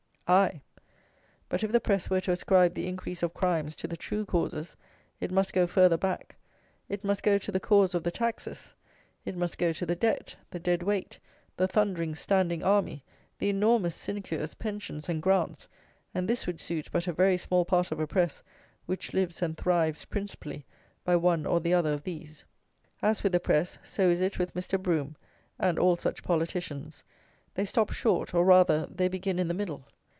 [0.27, 0.61] Aye!
[1.49, 4.77] but if the press were to ascribe the increase of crimes to the true causes
[5.19, 6.37] it must go further back.
[6.87, 8.73] It must go to the cause of the taxes.
[9.25, 11.19] It must go to the debt, the dead weight,
[11.57, 13.03] the thundering standing army,
[13.39, 15.67] the enormous sinecures, pensions, and grants;
[16.13, 18.41] and this would suit but a very small part of a press
[18.85, 20.65] which lives and thrives principally
[21.03, 22.45] by one or the other of these.
[23.01, 24.81] As with the press, so is it with Mr.
[24.81, 25.17] Brougham
[25.59, 27.03] and all such politicians.
[27.53, 29.83] They stop short, or, rather, they begin in the middle.